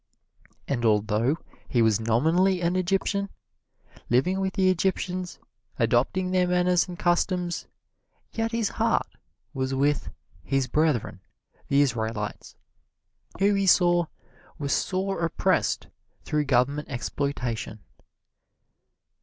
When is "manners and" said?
6.47-6.97